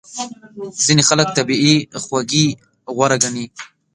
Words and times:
ځینې 0.85 1.03
خلک 1.09 1.27
طبیعي 1.37 1.75
خوږې 2.03 2.45
غوره 2.95 3.17
ګڼي. 3.23 3.45